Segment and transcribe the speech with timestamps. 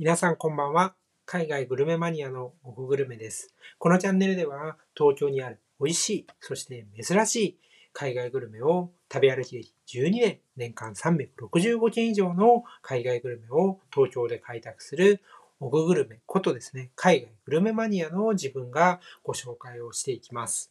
[0.00, 0.94] 皆さんこんばんは。
[1.26, 3.52] 海外グルメマニアのオフグルメです。
[3.78, 7.58] このチャンネルでは東京にある美味しい、そして珍しい
[7.92, 15.20] 海外グルメを食べ歩き歴12年、年間365件以上の海外グルメを東京で開拓する
[15.58, 20.70] オフグルメことですね、海外グルメマニアの自分がご紹介をしていきます。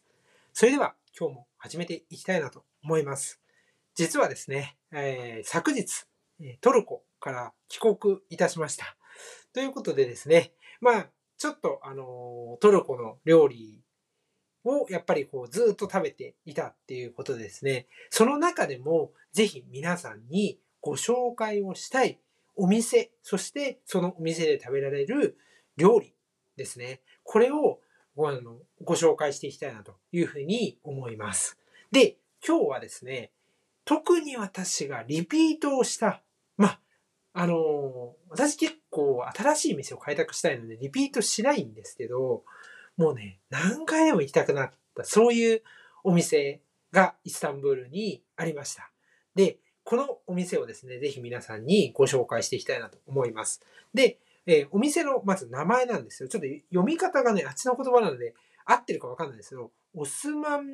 [0.54, 3.42] それでは今日も始めていきたいなと思います。
[3.94, 6.06] 実はですね、えー昨日、
[6.62, 8.96] トルコから帰国いたしました。
[9.54, 11.08] ということでですね、まあ、
[11.38, 13.80] ちょっとあのトルコの料理
[14.64, 22.20] をやっぱりこうずっと食べていたっていうことでですね、その中でもぜひ皆さんにご紹介をしたい
[22.56, 25.38] お店、そしてそのお店で食べられる
[25.78, 26.14] 料理
[26.56, 27.02] ですね。
[27.24, 27.80] これを
[28.16, 31.58] ごあのご紹介していきたいなというふうに思います。
[31.92, 33.32] で、今日はですね、
[33.86, 36.22] 特に私がリピートをした、
[37.34, 42.44] あ、の私結構新しい店を開拓したいのでリピートしないんですけど、
[42.98, 45.62] もうね、何回でも行きたくなった、そういう
[46.04, 48.92] お店がイスタンブールにありました。
[49.36, 53.62] で、このお店をですね、ぜひ皆さんにご紹介していきたいなと思います。
[53.94, 56.30] で、えーお店のまず名前なんですよ。
[56.30, 58.34] ちょっと読み方がね、あっちの言葉なので
[58.66, 60.66] 合ってるかわかんないですけど、オスマン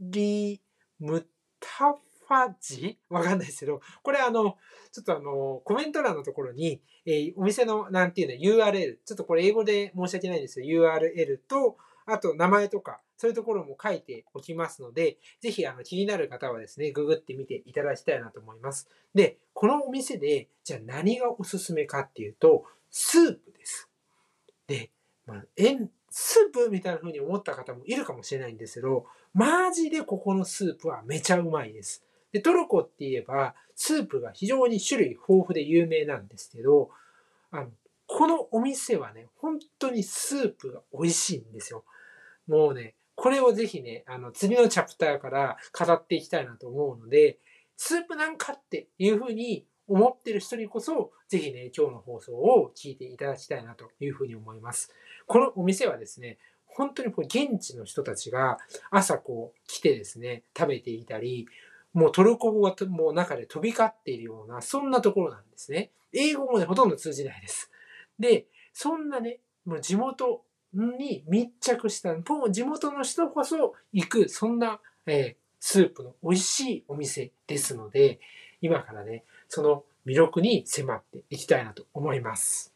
[0.00, 0.60] リ
[0.98, 1.26] ム
[1.58, 4.56] タフファジわかんないですけど、これあの、
[4.92, 18.88] ちょっとあの、コメント欄のところに、えーお店の、なんていうの、URL、ちょっとこれ英語で申し訳ないんですけど、URL と、あと名前とか、そういうところも書いておきますので、ぜひあの気になる方はですね、ググってみていただきたいなと思います。
[19.14, 23.88] で、このお店で、じゃあ何がおすすめかっていうと、スープです。
[24.66, 24.90] で、
[25.26, 25.44] まあ、
[26.10, 32.02] スープみたいな風に思った方もいるかもしれないんですけど、マジでここのスープはめちゃうまいです。
[32.36, 36.90] で、トルコって言えば、スープが非常に種類豊富で有名なんですけど、
[37.50, 37.70] あの、
[38.06, 41.82] このお店はね、本当にスープが美味しいんですよ。
[42.46, 47.38] もうね、これをぜひね、あの、次のチャプターから語っていきたいなと思うので、
[47.78, 54.92] スープなんかっていうふうに思ってる人にこそ、ぜひね、今日の放送を聞いていただきたいなというふうに思います。
[55.26, 56.36] このお店はですね、
[56.66, 58.58] 本当にこう現地の人たちが
[58.90, 61.48] 朝こう来てですね、食べていたり、
[61.96, 65.90] もうトルコ語がもう中で飛び交っているような、そんなところなんですね。
[66.12, 67.70] 英語もね、ほとんど通じないです。
[68.18, 70.42] で、そんなね、もう地元
[70.74, 78.20] に密着した、もう地元の人こそ行く、そんな、えースープの美味しいお店ですので、
[78.60, 82.72] 今からね、その魅力に迫っていきたいなと思います。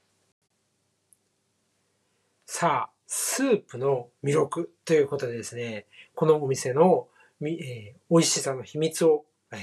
[2.47, 7.07] さあ、スープの魅力ということでですね、このお店の、
[7.43, 9.59] えー美味しさの秘密を、えー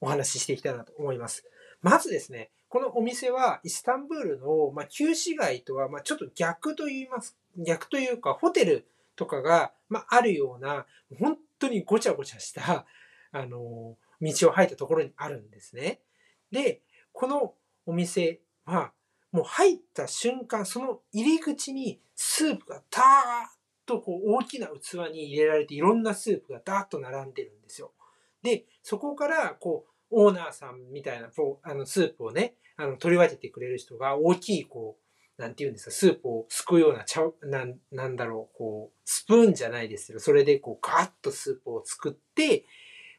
[0.00, 1.46] お話ししていきたいなと思います。
[1.80, 7.38] まずですね、このお店はイスタンブールの、まあ、旧市街とは、まあ、ちょっと逆と言います。
[7.56, 8.86] 逆というか、ホテル
[9.16, 10.84] とかが、まあ、あるような、
[11.18, 12.84] 本当にごちゃごちゃした、
[13.32, 16.00] あのー道を入ったところにあるんですね。
[16.50, 16.80] で、
[17.12, 17.54] この
[17.86, 18.92] お店は、
[19.32, 27.92] もう入った瞬間、その入り口にスープがダーッとこう大きな器に入れられて、いろんなスープがダーッと並んでるんですよ。
[28.42, 34.98] で、そこから、こう、オーナーさんみたいな、こう、あの、スープをね、あの、取り分けてくれる人が、大きい、こ
[35.38, 42.64] う、なんていうんですか、スープをすくうような茶、なん、なんだろう、こう、スプーンじゃないですけど、それでこう、ガーッとスープを作って、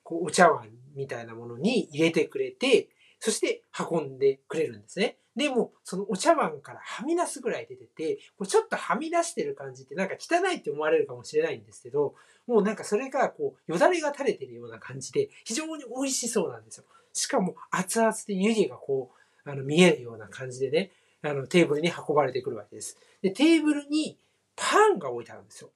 [0.04, 2.90] こう、お茶碗みたいなものに入れてくれて、
[3.20, 5.18] そして運んでくれるんですね。
[5.36, 12.16] でも、そのお茶碗からはみ出すぐらい出てて、こうちょっとはみ出してる感じってなんか汚いって思われるかもしれないんですけど、
[12.48, 16.86] もうなんかそれがこう、よだれが垂れてるような感じで、非常に美味しそうなんですよ。
[17.12, 19.12] しかも熱々で湯気がこ
[19.46, 22.98] う、あの、見えるような感じでね、あの、テーブルに運ばれてくるわけです。
[23.22, 24.18] で、テーブルに
[24.56, 25.70] パンが置いてあるんですよ。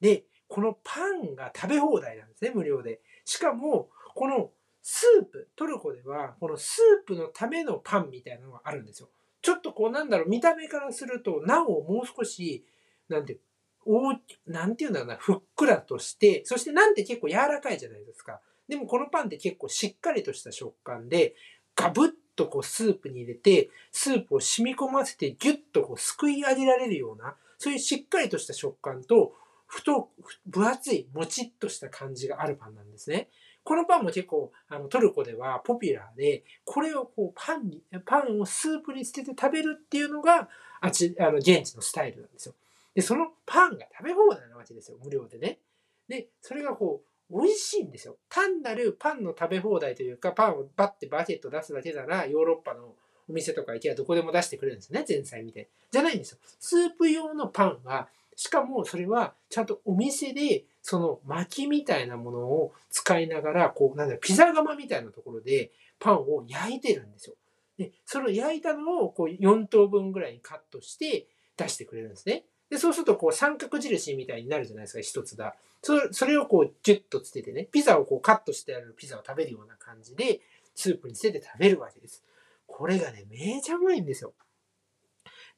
[0.00, 3.00] で、このパンが食べ放題なんですね、無料で。
[3.24, 4.50] しかも、この
[4.92, 9.08] スープ、トルコでは、このスープのためのパンみたいなのがあるんですよ。
[9.40, 12.64] ちょっとこう、なんだろう、見た目からすると、なおもう少し、
[13.08, 13.38] なんて、
[13.86, 14.14] 大
[14.48, 18.40] なんていうんだろうな、ふっくらとして、そしてなんて結構柔らかいじゃないですか。
[18.66, 21.36] でもこのパンって結構しっかりとした食感で、
[21.76, 29.36] ガブッとこうスープに入れて、スープを染み込ませてギュッとこうすくい上げられるような、そういうしっかりとした食感と、
[29.70, 30.08] 太く、
[30.46, 33.28] 分厚い、もちっとした感じがあるパンなんですね。
[33.62, 40.48] このパンも結構、あの、トルコではポピュラーで、これをこう、パンに、パンをスープにつけて食べるっていうのが、
[40.80, 42.54] あち、あの、現地のスタイルなんですよ。
[42.94, 45.60] で、そのパンが食べ放題なわけですよ、無料でね。
[46.08, 48.16] で、それがこう、美味しいんですよ。
[48.28, 52.96] 単なるパンの食べ放題というか、パンをバッてバケット出すだけなら、ヨーロッパの
[53.28, 55.04] お店とか行けばどこでも出してくれるんですね。
[55.08, 56.38] 前菜みたいじゃないんですよ。
[56.58, 58.08] スープ用のパンは、
[58.40, 67.34] しかもそれはちゃんとお店でその薪みたいなものを使いながら、こう、なんだピザ窯みたいなところでパンを焼いてるんですよ。
[67.76, 71.26] で、それを焼いたのをこう4等分ぐらいにカットして
[71.58, 72.44] 出してくれるんですね。
[72.70, 75.54] で、そうするとこう三角印みたいになるじゃないですか、一つだ。
[75.82, 80.40] それそれをこうジュッとつけてね、ピザをこうカットしてあるピザを食べるような感じで、
[80.74, 82.24] スープにつけて食べるわけです。
[82.66, 84.32] これがね、めちゃうまいんですよ。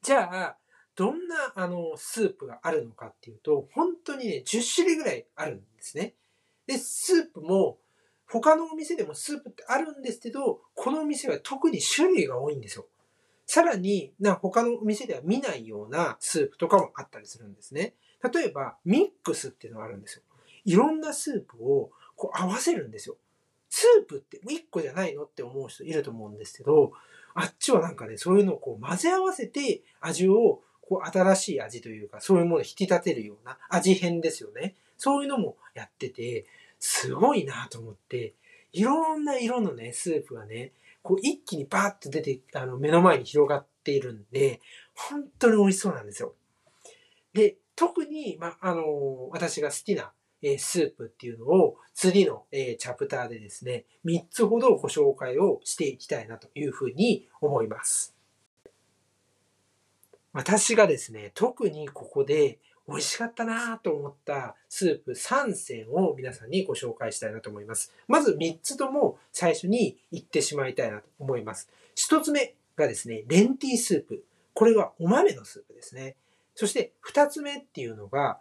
[0.01, 0.57] じゃあ、
[0.95, 6.13] どんなあのスープがあるのかっていうと、本当にね、10種類ぐらいあるんですね。
[6.67, 7.77] で、スープも、
[8.27, 12.87] 他のお店でもスープってあるんですけど、このお店は特に種類が多いんですよ。
[13.45, 17.93] さらに、な他のお店では見ないようなスープとかもあったりするんですね。
[18.33, 20.23] 例えば、ミックスっていうのがあるんですよ。
[20.65, 23.17] いろんなスープをこう合わせるんですよ。
[23.69, 26.93] スープって1個じゃないのって思う人いると思うんですけど、
[27.33, 34.75] あっちはなんかね、そういうのをこう混ぜ合わせて味をこう新しい味というか、そういうものを引き立てるような味変ですよね。
[34.97, 36.45] そういうのもやってて、
[36.79, 38.33] すごいなと思って、
[38.73, 44.59] いろんな色のね、スープがね、こう一気にバーッと出て、あの、目の前に広がっているんで、
[44.93, 46.33] 本当に美味しそうなんですよ。
[47.33, 50.11] で、特に、まあ、の、私が好きな、
[50.45, 58.13] えスープっていうのを次の、えチャプターでですね、3つほどご紹介をしていきたいなというふうに思います。
[60.33, 62.57] 私がですね、特にここで
[62.87, 67.93] 美味しかったなと思ったスープ3選を皆さんにご紹介したいなと思います。
[68.07, 71.69] まず3つとも最初に言ってしまいたいなと思います。
[71.95, 74.23] 1つ目がですね、レンティースープ。
[74.53, 76.15] これはお豆のスープですね。
[76.55, 78.39] そして2つ目っていうのが、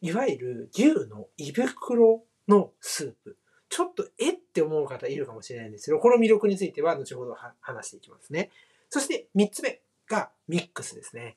[0.00, 3.36] いわゆる牛の胃袋のスープ。
[3.68, 8.50] ちょっとえって思う方いるかもしれないんですけど、この魅力については後ほど話していきますね。
[8.88, 11.36] そして3つ目がミックスですね。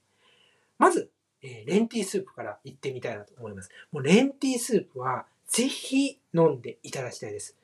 [0.78, 1.10] まず、
[1.42, 3.70] えー、レンティースープからいってみたいなと思います。
[3.92, 7.56] もうレンティースープはぜひ飲んでいただきたいです。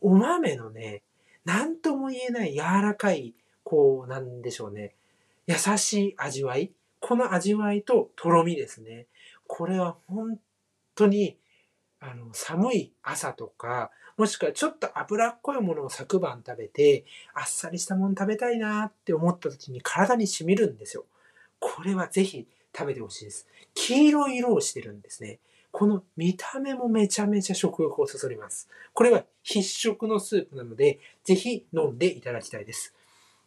[0.00, 1.02] お豆のね、
[1.44, 3.34] なんとも言えない柔らかい、
[3.64, 4.94] こう、なんでしょうね。
[5.46, 6.70] 優しい味わい。
[7.00, 9.06] この味わいととろみですね。
[9.46, 10.38] これは本
[10.94, 11.36] 当に、
[12.00, 21.04] あの、寒い朝とか、もしくはちょっと脂っこいものを昨晩食べて、あっさりしたもの食べたいなって思った時に体に染みるんですよ。
[21.58, 22.46] これはぜひ
[22.76, 23.48] 食べてほしいです。
[23.74, 25.38] 黄色い色をしてるんですね。
[25.72, 28.68] この見た目もめちゃめちゃ食欲をそそります。
[28.92, 32.94] これは必食のスープなので、ぜひ飲んでいただきたいです。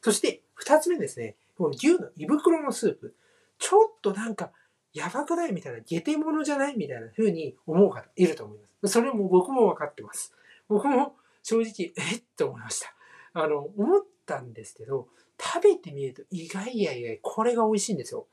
[0.01, 1.35] そして、二つ目ですね。
[1.57, 3.15] この牛の胃袋のスープ。
[3.59, 4.51] ちょっとなんか、
[4.93, 8.93] やばくないみたいな、下手者じゃないみたいな風に思う方いると思います。
[8.93, 10.33] それも僕も分かってます。
[10.67, 12.93] 僕も正直、 えっと思いました。
[13.33, 15.07] あの、思ったんですけど、
[15.39, 18.27] 食べてみると意外や意外、これが美味しいんですよ。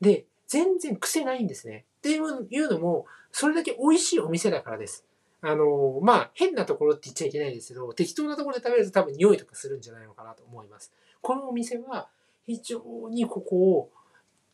[0.00, 1.84] で、全然癖ないんですね。
[1.98, 5.04] っていうのも、それだけ美味しいお店だからです。
[5.42, 10.92] あの、まあ、変なところって言っちゃいけないですけど、適当なところで食べると多分匂いとかするんじゃないのかなと思います。
[11.20, 12.08] このお店は
[12.46, 13.90] 非常にここを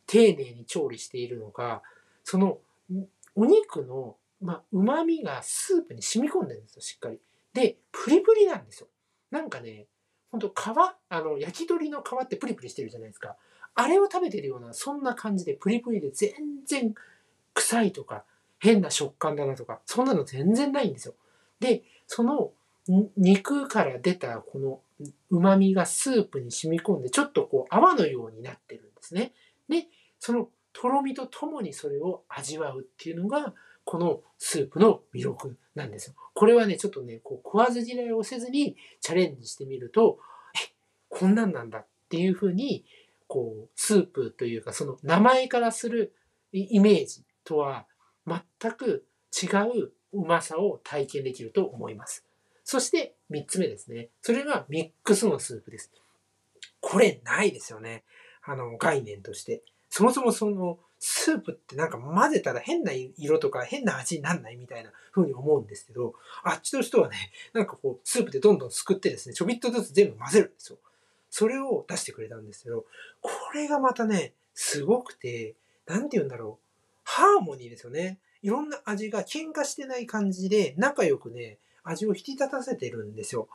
[0.06, 1.82] 丁寧に調理しているのが、
[2.24, 2.58] その
[3.34, 7.20] お肉の、まあ、旨味がスープに染み込んでるんですよ、しっかり。
[7.52, 8.88] で、プリプリなんですよ。
[9.30, 9.86] なんかね、
[10.30, 10.52] ほんと皮、
[11.08, 13.36] あの、焼き鳥の皮ってプリプリしてるじゃないですか。
[13.74, 16.32] あれを食べてるような、そんな感じでプリプリで全
[16.66, 16.94] 然
[17.54, 18.24] 臭いとか、
[18.58, 21.14] 変な食感だなとか、そんなの全然ないんですよ。
[21.60, 22.52] で、その
[23.16, 24.80] 肉から出たこの
[25.30, 29.32] 旨味がスープに染み込んで、ちょっとこう泡のようになってるんですね。
[29.68, 33.54] で、そのとろみとともにそれを味わうっていうのが、
[33.86, 36.14] このスープの魅力なんですよ。
[36.34, 40.18] これはね、ちょっとね、こう食わず嫌いをせずにチャレンジしてみると、
[40.54, 40.72] え、
[41.08, 42.84] こんなんなんだっていうふうに
[43.28, 46.12] こう、スープというか、その名前からする
[46.52, 47.86] イメージとは
[48.26, 49.46] 全く違
[49.78, 52.24] ううまさを体験できると思います。
[52.64, 54.08] そして3つ目ですね。
[54.22, 55.92] それがミックスのスープです。
[56.80, 58.04] これないですよね。
[58.42, 59.62] あの、概念として。
[59.88, 67.16] そもそもその、スープってなんか混ぜたら変な色とか変な味になんないみたいな風に思うんですけど、あっちの人はね、
[67.54, 70.78] なんかこう、スープでどんどんすくってですね、ちょびっとずつ全部混ぜるんですよ。
[71.30, 72.86] それを出してくれたんですけど、
[73.20, 75.54] これがまたね、すごくて、
[75.86, 76.82] なんて言うんだろう。
[77.04, 78.18] ハーモニーですよね。
[78.42, 83.48] いろんな味が喧嘩してない感じで、仲良くね、味を引き立たせてるんですよ。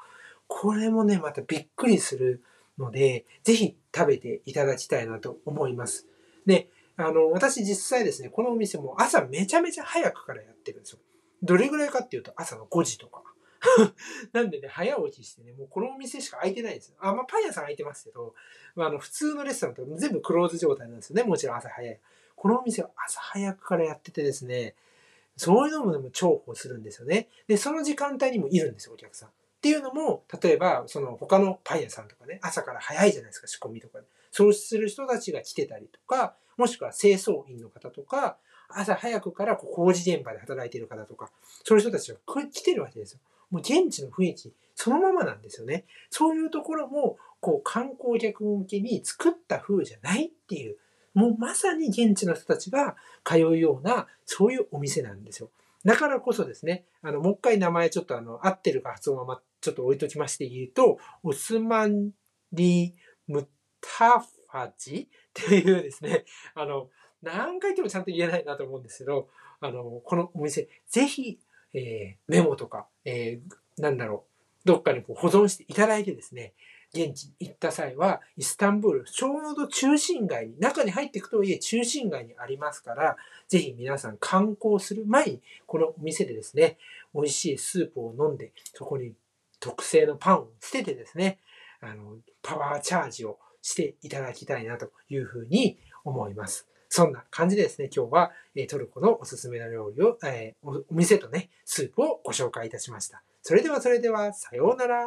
[0.47, 2.41] これもね、またびっくりする
[2.77, 6.07] ので、ぜひ食べていただきたいなと思います。
[6.45, 6.69] で、
[7.01, 10.99] あの、私実際ですね、このお店も朝めちゃめちゃ早くからやってるんですよ。
[11.43, 13.23] どれぐらいかっていうと朝の5時とか、
[14.33, 16.95] なんでね、早起きしてね、もうこのお店しか開いてないんですよ。
[16.99, 18.33] あ、まあ、パン屋さん開いてますけど、
[18.75, 21.23] まあ、あの、普通のレストランとか全部クローズ状態なんですよね。
[21.23, 21.99] もちろん朝早い。
[22.35, 24.75] このお店は朝早くからやっててですね、
[25.37, 27.29] そういうのもでも重宝するんですよね。
[27.47, 29.29] で、その時間帯にもいるんですよ、お客さん。
[29.29, 29.31] っ
[29.61, 34.09] ていうのも、例えば、その他のパン屋さんとかね、朝から早いじゃないですか、仕込みとかで、ね。
[34.31, 38.37] そうする人たちが来てたりとか、もしくは清掃員の方とか、
[38.69, 41.31] 朝早くから工事現場で働いている方とか、
[41.63, 42.19] そういう人たちが
[42.51, 43.19] 来てるわけですよ。
[43.49, 45.85] もう現地の雰囲気、そのままなんですよね。
[46.11, 50.77] そういうところも、こう観光客向けに作った風じゃないっていう、
[51.15, 55.49] もうまさに現地の人たちが通うような、そういうお店なんですよ。
[55.83, 62.11] だからこそですね、あの、もう一回名前ちょっとあの、合ってるか発音はま、ちょっと置いときまして言うと、オスマン
[62.53, 62.95] リ・
[63.27, 63.47] ム
[63.81, 66.89] タファジ っていうですね、あの、
[67.21, 69.29] 何回言ってもちゃんと言えないなと思うんですけど、
[69.59, 71.39] あの、このお店、ぜひ、
[71.73, 74.25] えー、メモとか、えー、なんだろ
[74.65, 76.53] う、どっかにこう保存していただいてですね、
[76.93, 83.15] 現地に行った際は、イスタンブール、ちょうど中心街に、中に入っていくとはいえ中心街にありますから、
[83.47, 86.77] ぜひ皆さん観光する前に、このお店でですね、
[87.13, 89.13] 美味しいスープを飲んで、そこに
[89.59, 91.39] 特製のパンを捨ててですね、
[91.79, 96.67] あの、パワーチャージをしていただきたいなというふうに思います。
[96.89, 98.31] そんな感じでですね、今日は、
[98.69, 103.23] トルコのおすすめの料理を、えー、お店とね、スープをご紹介いたしました。
[103.41, 105.05] それではそれでは、さようなら。